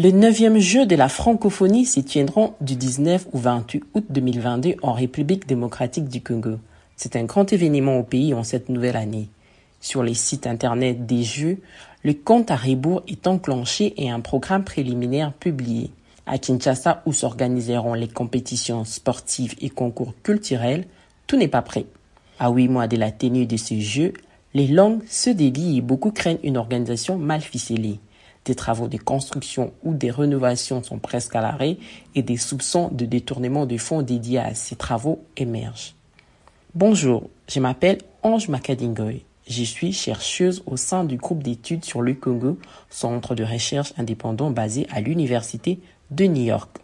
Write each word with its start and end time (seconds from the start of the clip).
Les 0.00 0.12
neuvièmes 0.12 0.60
Jeux 0.60 0.86
de 0.86 0.94
la 0.94 1.08
francophonie 1.08 1.84
s'y 1.84 2.04
tiendront 2.04 2.54
du 2.60 2.76
19 2.76 3.26
au 3.32 3.38
28 3.38 3.82
août 3.94 4.04
2022 4.10 4.76
en 4.80 4.92
République 4.92 5.48
démocratique 5.48 6.08
du 6.08 6.20
Congo. 6.20 6.60
C'est 6.94 7.16
un 7.16 7.24
grand 7.24 7.52
événement 7.52 7.98
au 7.98 8.04
pays 8.04 8.32
en 8.32 8.44
cette 8.44 8.68
nouvelle 8.68 8.94
année. 8.94 9.28
Sur 9.80 10.04
les 10.04 10.14
sites 10.14 10.46
internet 10.46 11.04
des 11.04 11.24
Jeux, 11.24 11.58
le 12.04 12.14
compte 12.14 12.52
à 12.52 12.56
rebours 12.56 13.02
est 13.08 13.26
enclenché 13.26 13.92
et 13.96 14.08
un 14.08 14.20
programme 14.20 14.62
préliminaire 14.62 15.32
publié. 15.32 15.90
À 16.26 16.38
Kinshasa, 16.38 17.02
où 17.04 17.12
s'organiseront 17.12 17.94
les 17.94 18.06
compétitions 18.06 18.84
sportives 18.84 19.56
et 19.60 19.68
concours 19.68 20.14
culturels, 20.22 20.84
tout 21.26 21.36
n'est 21.36 21.48
pas 21.48 21.62
prêt. 21.62 21.86
À 22.38 22.50
huit 22.50 22.68
mois 22.68 22.86
de 22.86 22.96
la 22.96 23.10
tenue 23.10 23.46
de 23.46 23.56
ces 23.56 23.80
Jeux, 23.80 24.12
les 24.54 24.68
langues 24.68 25.02
se 25.08 25.30
délient 25.30 25.78
et 25.78 25.82
beaucoup 25.82 26.12
craignent 26.12 26.38
une 26.44 26.56
organisation 26.56 27.18
mal 27.18 27.40
ficelée. 27.40 27.98
Des 28.44 28.54
travaux 28.54 28.88
de 28.88 28.96
construction 28.96 29.72
ou 29.82 29.94
des 29.94 30.10
rénovations 30.10 30.82
sont 30.82 30.98
presque 30.98 31.36
à 31.36 31.40
l'arrêt 31.40 31.76
et 32.14 32.22
des 32.22 32.36
soupçons 32.36 32.88
de 32.92 33.04
détournement 33.04 33.66
de 33.66 33.76
fonds 33.76 34.02
dédiés 34.02 34.38
à 34.38 34.54
ces 34.54 34.76
travaux 34.76 35.22
émergent. 35.36 35.94
Bonjour, 36.74 37.28
je 37.48 37.60
m'appelle 37.60 37.98
Ange 38.22 38.48
Makadingoy. 38.48 39.24
Je 39.48 39.62
suis 39.62 39.92
chercheuse 39.92 40.62
au 40.66 40.76
sein 40.76 41.04
du 41.04 41.16
groupe 41.16 41.42
d'études 41.42 41.84
sur 41.84 42.02
le 42.02 42.14
Congo, 42.14 42.58
centre 42.90 43.34
de 43.34 43.44
recherche 43.44 43.94
indépendant 43.96 44.50
basé 44.50 44.86
à 44.90 45.00
l'Université 45.00 45.80
de 46.10 46.26
New 46.26 46.44
York. 46.44 46.78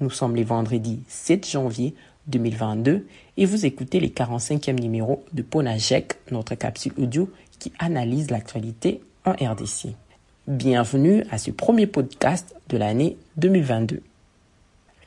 Nous 0.00 0.10
sommes 0.10 0.34
les 0.34 0.44
vendredis 0.44 1.02
7 1.08 1.46
janvier 1.48 1.94
2022 2.28 3.06
et 3.36 3.46
vous 3.46 3.66
écoutez 3.66 4.00
les 4.00 4.08
45e 4.08 4.80
numéro 4.80 5.24
de 5.32 5.42
Ponajek, 5.42 6.16
notre 6.30 6.54
capsule 6.54 6.92
audio 6.96 7.30
qui 7.58 7.72
analyse 7.78 8.30
l'actualité 8.30 9.00
en 9.24 9.32
RDC. 9.32 9.88
Bienvenue 10.48 11.26
à 11.30 11.36
ce 11.36 11.50
premier 11.50 11.86
podcast 11.86 12.56
de 12.70 12.78
l'année 12.78 13.18
2022. 13.36 14.00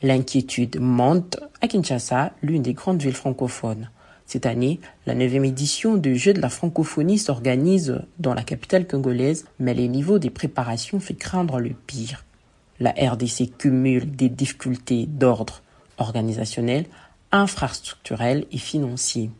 L'inquiétude 0.03 0.79
monte 0.79 1.39
à 1.61 1.67
Kinshasa, 1.67 2.33
l'une 2.43 2.61
des 2.61 2.73
grandes 2.73 3.01
villes 3.01 3.15
francophones. 3.15 3.89
Cette 4.27 4.45
année, 4.45 4.79
la 5.07 5.15
neuvième 5.15 5.43
édition 5.43 5.95
du 5.97 6.15
Jeux 6.15 6.35
de 6.35 6.41
la 6.41 6.49
francophonie 6.49 7.17
s'organise 7.17 8.03
dans 8.19 8.35
la 8.35 8.43
capitale 8.43 8.85
congolaise, 8.85 9.45
mais 9.57 9.73
les 9.73 9.87
niveaux 9.87 10.19
des 10.19 10.29
préparations 10.29 10.99
fait 10.99 11.15
craindre 11.15 11.59
le 11.59 11.71
pire. 11.71 12.23
La 12.79 12.91
RDC 12.91 13.57
cumule 13.57 14.15
des 14.15 14.29
difficultés 14.29 15.07
d'ordre 15.07 15.63
organisationnel, 15.97 16.85
infrastructurel 17.31 18.45
et 18.51 18.59
financier. 18.59 19.31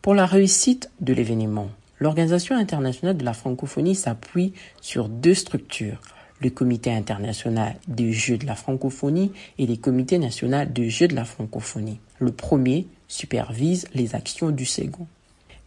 Pour 0.00 0.14
la 0.14 0.24
réussite 0.24 0.90
de 1.02 1.12
l'événement, 1.12 1.68
L'Organisation 2.00 2.56
internationale 2.56 3.18
de 3.18 3.26
la 3.26 3.34
francophonie 3.34 3.94
s'appuie 3.94 4.54
sur 4.80 5.10
deux 5.10 5.34
structures, 5.34 6.00
le 6.40 6.48
Comité 6.48 6.90
international 6.90 7.76
des 7.88 8.10
Jeux 8.10 8.38
de 8.38 8.46
la 8.46 8.54
francophonie 8.54 9.32
et 9.58 9.66
le 9.66 9.76
Comité 9.76 10.18
national 10.18 10.72
des 10.72 10.88
Jeux 10.88 11.08
de 11.08 11.14
la 11.14 11.26
francophonie. 11.26 12.00
Le 12.18 12.32
premier 12.32 12.86
supervise 13.06 13.86
les 13.92 14.14
actions 14.14 14.50
du 14.50 14.64
second. 14.64 15.06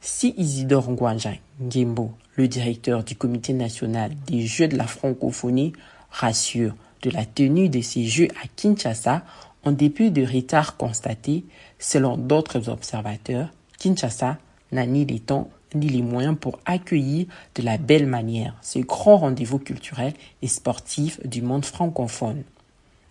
Si 0.01 0.33
Isidore 0.35 0.89
Ngwanja 0.89 1.33
Ngimbo, 1.61 2.11
le 2.35 2.47
directeur 2.47 3.03
du 3.03 3.15
Comité 3.15 3.53
national 3.53 4.11
des 4.25 4.47
Jeux 4.47 4.67
de 4.67 4.75
la 4.75 4.87
francophonie, 4.87 5.73
rassure 6.09 6.75
de 7.03 7.11
la 7.11 7.25
tenue 7.25 7.69
de 7.69 7.81
ces 7.81 8.05
Jeux 8.05 8.29
à 8.43 8.47
Kinshasa, 8.55 9.23
en 9.65 9.71
dépit 9.71 10.09
de 10.09 10.25
retard 10.25 10.77
constaté, 10.77 11.45
selon 11.77 12.17
d'autres 12.17 12.69
observateurs, 12.69 13.49
Kinshasa 13.77 14.39
n'a 14.71 14.87
ni 14.87 15.05
les 15.05 15.19
temps 15.19 15.51
ni 15.75 15.87
les 15.87 16.01
moyens 16.01 16.37
pour 16.39 16.59
accueillir 16.65 17.27
de 17.55 17.63
la 17.63 17.77
belle 17.77 18.07
manière 18.07 18.55
ce 18.61 18.79
grand 18.79 19.17
rendez-vous 19.17 19.59
culturel 19.59 20.13
et 20.41 20.47
sportif 20.47 21.19
du 21.25 21.41
monde 21.41 21.65
francophone. 21.65 22.43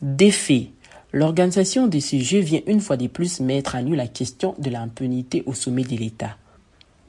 D'effet, 0.01 0.71
l'organisation 1.13 1.87
de 1.87 2.01
ce 2.01 2.19
jeu 2.19 2.41
vient 2.41 2.63
une 2.67 2.81
fois 2.81 2.97
de 2.97 3.07
plus 3.07 3.41
mettre 3.41 3.77
à 3.77 3.83
nu 3.83 3.95
la 3.95 4.09
question 4.09 4.55
de 4.59 4.71
l'impunité 4.71 5.43
au 5.47 5.55
sommet 5.55 5.85
de 5.85 5.97
l'État. 5.97 6.37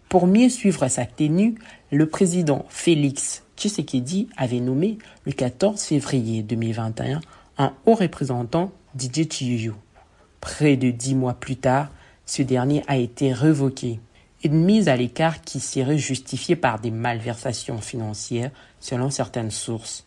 Pour 0.10 0.28
mieux 0.28 0.50
suivre 0.50 0.88
sa 0.90 1.06
tenue, 1.06 1.56
le 1.92 2.08
président 2.08 2.66
Félix 2.70 3.44
Tshisekedi 3.58 4.30
avait 4.38 4.60
nommé 4.60 4.98
le 5.26 5.32
14 5.32 5.82
février 5.82 6.44
2021 6.44 7.22
un 7.58 7.74
haut 7.86 7.96
représentant 7.96 8.72
Didier 8.96 9.28
Chiyuyu. 9.30 9.74
Près 10.42 10.76
de 10.76 10.92
dix 10.92 11.16
mois 11.16 11.34
plus 11.34 11.56
tard, 11.56 11.90
ce 12.26 12.42
dernier 12.42 12.84
a 12.88 12.98
été 12.98 13.34
révoqué 13.34 14.00
une 14.44 14.64
mise 14.64 14.90
à 14.90 14.96
l'écart 14.96 15.42
qui 15.42 15.60
serait 15.60 15.98
justifiée 15.98 16.56
par 16.56 16.80
des 16.80 16.92
malversations 16.92 17.80
financières 17.80 18.52
selon 18.80 19.10
certaines 19.10 19.52
sources. 19.52 20.06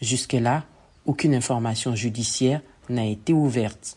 Jusque-là, 0.00 0.64
aucune 1.06 1.34
information 1.34 1.94
judiciaire 1.94 2.60
n'a 2.88 3.06
été 3.06 3.32
ouverte. 3.32 3.96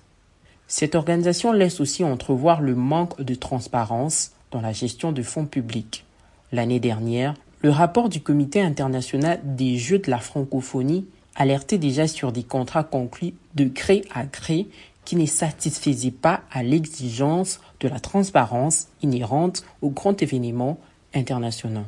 Cette 0.67 0.95
organisation 0.95 1.51
laisse 1.51 1.79
aussi 1.79 2.03
entrevoir 2.03 2.61
le 2.61 2.75
manque 2.75 3.21
de 3.21 3.35
transparence 3.35 4.31
dans 4.51 4.61
la 4.61 4.71
gestion 4.71 5.11
de 5.11 5.21
fonds 5.21 5.45
publics. 5.45 6.05
L'année 6.51 6.79
dernière, 6.79 7.35
le 7.61 7.69
rapport 7.69 8.09
du 8.09 8.21
Comité 8.21 8.61
international 8.61 9.39
des 9.43 9.77
Jeux 9.77 9.99
de 9.99 10.09
la 10.09 10.19
francophonie 10.19 11.05
alertait 11.35 11.77
déjà 11.77 12.07
sur 12.07 12.31
des 12.31 12.43
contrats 12.43 12.83
conclus 12.83 13.33
de 13.55 13.65
gré 13.65 14.03
à 14.13 14.25
gré 14.25 14.67
qui 15.03 15.15
ne 15.15 15.25
satisfaisait 15.25 16.11
pas 16.11 16.41
à 16.51 16.63
l'exigence 16.63 17.59
de 17.85 17.89
la 17.89 17.99
transparence 17.99 18.87
inhérente 19.03 19.63
aux 19.83 19.91
grands 19.91 20.15
événements 20.15 20.79
internationaux. 21.13 21.85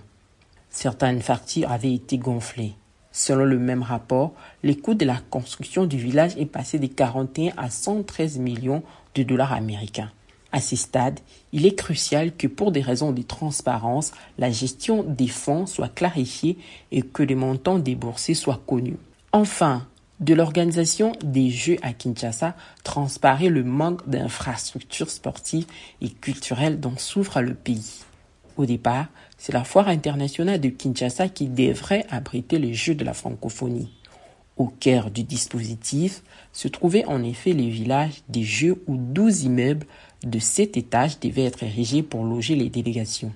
Certaines 0.69 1.23
factures 1.23 1.71
avaient 1.71 1.93
été 1.93 2.19
gonflées. 2.19 2.75
Selon 3.11 3.45
le 3.45 3.57
même 3.57 3.81
rapport, 3.81 4.33
le 4.61 4.75
coût 4.75 4.93
de 4.93 5.05
la 5.05 5.17
construction 5.31 5.85
du 5.85 5.97
village 5.97 6.37
est 6.37 6.45
passé 6.45 6.77
de 6.77 6.85
41 6.85 7.51
à 7.57 7.71
113 7.71 8.37
millions 8.37 8.83
de 9.15 9.23
dollars 9.23 9.53
américains. 9.53 10.11
À 10.51 10.61
ce 10.61 10.75
stade, 10.75 11.19
il 11.51 11.65
est 11.65 11.73
crucial 11.73 12.35
que 12.35 12.45
pour 12.45 12.71
des 12.71 12.81
raisons 12.81 13.11
de 13.11 13.23
transparence, 13.23 14.11
la 14.37 14.51
gestion 14.51 15.01
des 15.01 15.27
fonds 15.27 15.65
soit 15.65 15.89
clarifiée 15.89 16.59
et 16.91 17.01
que 17.01 17.23
les 17.23 17.33
montants 17.33 17.79
déboursés 17.79 18.35
soient 18.35 18.61
connus. 18.67 18.97
Enfin, 19.31 19.87
de 20.19 20.33
l'organisation 20.33 21.11
des 21.23 21.49
Jeux 21.49 21.77
à 21.83 21.93
Kinshasa 21.93 22.55
transparaît 22.83 23.49
le 23.49 23.63
manque 23.63 24.07
d'infrastructures 24.09 25.11
sportives 25.11 25.67
et 26.01 26.09
culturelles 26.09 26.79
dont 26.79 26.97
souffre 26.97 27.41
le 27.41 27.53
pays. 27.53 28.03
Au 28.57 28.65
départ, 28.65 29.07
c'est 29.37 29.53
la 29.53 29.63
foire 29.63 29.87
internationale 29.87 30.59
de 30.59 30.69
Kinshasa 30.69 31.29
qui 31.29 31.47
devrait 31.47 32.07
abriter 32.09 32.57
les 32.57 32.73
Jeux 32.73 32.95
de 32.95 33.05
la 33.05 33.13
francophonie. 33.13 33.91
Au 34.57 34.65
cœur 34.65 35.11
du 35.11 35.23
dispositif 35.23 36.23
se 36.51 36.67
trouvait 36.67 37.05
en 37.05 37.23
effet 37.23 37.53
le 37.53 37.69
village 37.69 38.23
des 38.27 38.41
Jeux 38.41 38.81
où 38.87 38.97
douze 38.97 39.43
immeubles 39.43 39.85
de 40.23 40.39
sept 40.39 40.77
étages 40.77 41.19
devaient 41.19 41.45
être 41.45 41.61
érigés 41.61 42.01
pour 42.01 42.23
loger 42.23 42.55
les 42.55 42.69
délégations. 42.69 43.31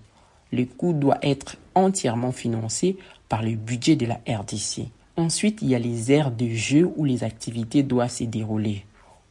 Le 0.52 0.66
coût 0.66 0.94
doit 0.94 1.20
être 1.22 1.58
entièrement 1.76 2.32
financé 2.32 2.98
par 3.30 3.44
le 3.44 3.52
budget 3.52 3.96
de 3.96 4.08
la 4.08 4.20
RDC. 4.28 4.88
Ensuite, 5.18 5.62
il 5.62 5.70
y 5.70 5.76
a 5.76 5.80
les 5.80 6.12
aires 6.12 6.32
de 6.32 6.48
jeu 6.50 6.90
où 6.96 7.06
les 7.06 7.24
activités 7.24 7.84
doivent 7.84 8.12
se 8.12 8.24
dérouler. 8.24 8.86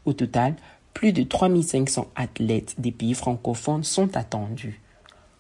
Au 0.05 0.13
total, 0.13 0.55
plus 0.95 1.13
de 1.13 1.23
3500 1.23 2.09
athlètes 2.15 2.75
des 2.79 2.93
pays 2.93 3.15
francophones 3.15 3.85
sont 3.85 4.17
attendus. 4.17 4.81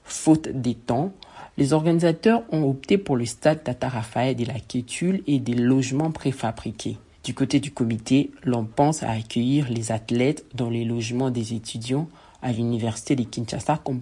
Faute 0.04 0.48
des 0.48 0.74
temps, 0.74 1.12
les 1.56 1.72
organisateurs 1.72 2.42
ont 2.50 2.68
opté 2.68 2.98
pour 2.98 3.16
le 3.16 3.26
stade 3.26 3.62
Tata 3.62 3.88
Raphaël 3.88 4.36
de 4.36 4.44
la 4.44 4.58
Quétule 4.58 5.22
et 5.26 5.38
des 5.38 5.54
logements 5.54 6.10
préfabriqués. 6.10 6.96
Du 7.22 7.34
côté 7.34 7.60
du 7.60 7.70
comité, 7.70 8.30
l'on 8.44 8.64
pense 8.64 9.02
à 9.02 9.10
accueillir 9.10 9.68
les 9.70 9.92
athlètes 9.92 10.46
dans 10.54 10.70
les 10.70 10.84
logements 10.84 11.30
des 11.30 11.52
étudiants 11.52 12.08
à 12.40 12.52
l'université 12.52 13.14
de 13.14 13.24
Kinshasa 13.24 13.78
comme. 13.84 14.00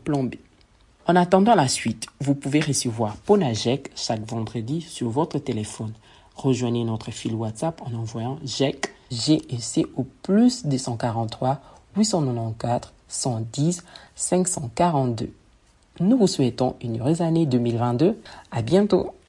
En 1.07 1.17
attendant 1.17 1.55
la 1.55 1.69
suite, 1.69 2.07
vous 2.21 2.35
pouvez 2.35 2.61
recevoir 2.61 3.17
Ponajek 3.17 3.91
chaque 3.97 4.29
vendredi 4.29 4.83
sur 4.83 5.11
votre 5.11 5.39
téléphone. 5.39 5.93
Rejoignez 6.39 6.85
notre 6.85 7.11
fil 7.11 7.35
WhatsApp 7.35 7.83
en 7.83 7.93
envoyant 7.99 8.39
GEC, 8.45 8.95
G 9.11 9.43
et 9.51 9.59
C 9.59 9.85
au 9.97 10.07
plus 10.23 10.65
243 10.67 11.61
894 11.97 12.93
110 13.09 13.85
542. 14.15 15.33
Nous 16.01 16.17
vous 16.17 16.29
souhaitons 16.29 16.77
une 16.81 17.01
heureuse 17.01 17.23
année 17.23 17.45
2022. 17.45 18.21
À 18.53 18.63
bientôt! 18.63 19.15